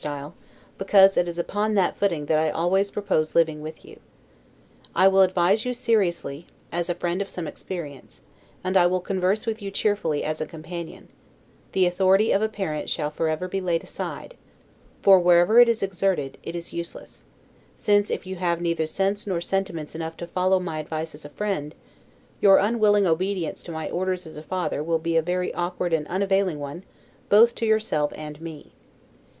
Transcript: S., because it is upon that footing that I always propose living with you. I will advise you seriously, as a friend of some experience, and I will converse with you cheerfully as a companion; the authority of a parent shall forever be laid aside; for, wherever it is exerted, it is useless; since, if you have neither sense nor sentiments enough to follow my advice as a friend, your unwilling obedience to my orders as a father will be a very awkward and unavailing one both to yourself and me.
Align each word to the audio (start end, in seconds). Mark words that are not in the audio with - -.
S., 0.03 0.31
because 0.79 1.15
it 1.15 1.27
is 1.27 1.37
upon 1.37 1.75
that 1.75 1.95
footing 1.95 2.25
that 2.25 2.39
I 2.39 2.49
always 2.49 2.89
propose 2.89 3.35
living 3.35 3.61
with 3.61 3.85
you. 3.85 3.99
I 4.95 5.07
will 5.07 5.21
advise 5.21 5.63
you 5.63 5.75
seriously, 5.75 6.47
as 6.71 6.89
a 6.89 6.95
friend 6.95 7.21
of 7.21 7.29
some 7.29 7.45
experience, 7.45 8.21
and 8.63 8.75
I 8.75 8.87
will 8.87 8.99
converse 8.99 9.45
with 9.45 9.61
you 9.61 9.69
cheerfully 9.69 10.23
as 10.23 10.41
a 10.41 10.47
companion; 10.47 11.09
the 11.73 11.85
authority 11.85 12.31
of 12.31 12.41
a 12.41 12.49
parent 12.49 12.89
shall 12.89 13.11
forever 13.11 13.47
be 13.47 13.61
laid 13.61 13.83
aside; 13.83 14.33
for, 15.03 15.19
wherever 15.19 15.59
it 15.59 15.69
is 15.69 15.83
exerted, 15.83 16.39
it 16.41 16.55
is 16.55 16.73
useless; 16.73 17.21
since, 17.77 18.09
if 18.09 18.25
you 18.25 18.37
have 18.37 18.59
neither 18.59 18.87
sense 18.87 19.27
nor 19.27 19.39
sentiments 19.39 19.93
enough 19.93 20.17
to 20.17 20.25
follow 20.25 20.59
my 20.59 20.79
advice 20.79 21.13
as 21.13 21.25
a 21.25 21.29
friend, 21.29 21.75
your 22.41 22.57
unwilling 22.57 23.05
obedience 23.05 23.61
to 23.61 23.71
my 23.71 23.87
orders 23.91 24.25
as 24.25 24.35
a 24.35 24.41
father 24.41 24.81
will 24.81 24.97
be 24.97 25.15
a 25.15 25.21
very 25.21 25.53
awkward 25.53 25.93
and 25.93 26.07
unavailing 26.07 26.57
one 26.59 26.81
both 27.29 27.53
to 27.53 27.67
yourself 27.67 28.11
and 28.15 28.41
me. 28.41 28.71